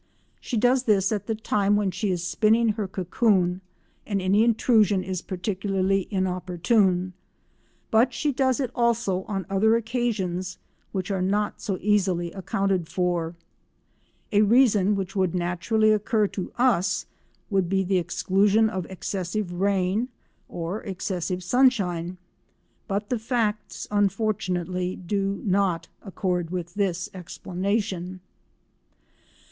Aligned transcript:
She 0.39 0.57
does 0.57 0.85
this 0.85 1.11
at 1.11 1.27
the 1.27 1.35
time 1.35 1.75
when 1.75 1.91
she 1.91 2.09
is 2.09 2.25
spinning 2.25 2.69
her 2.69 2.87
cocoon 2.87 3.61
and 4.03 4.19
any 4.19 4.43
intrusion 4.43 5.03
is 5.03 5.21
particularly 5.21 6.07
inopportune, 6.09 7.13
but 7.91 8.11
she 8.11 8.31
does 8.33 8.59
it 8.59 8.71
also 8.73 9.21
on 9.25 9.45
other 9.47 9.75
occasions 9.75 10.57
which 10.91 11.11
are 11.11 11.21
not 11.21 11.61
so 11.61 11.77
easily 11.81 12.31
accounted 12.31 12.89
for. 12.89 13.35
A 14.31 14.41
reason 14.41 14.95
which 14.95 15.15
would 15.15 15.35
naturally 15.35 15.91
occur 15.91 16.25
to 16.29 16.51
us 16.57 17.05
would 17.51 17.69
be 17.69 17.83
the 17.83 17.99
exclusion 17.99 18.71
of 18.71 18.87
excessive 18.87 19.53
rain 19.53 20.07
or 20.49 20.81
excessive 20.81 21.43
sunshine, 21.43 22.17
but 22.87 23.09
the 23.09 23.19
facts, 23.19 23.87
unfortunately, 23.91 24.95
do 24.95 25.43
not 25.45 25.89
accord 26.01 26.49
with 26.49 26.73
this 26.73 27.07
explanation. 27.13 28.19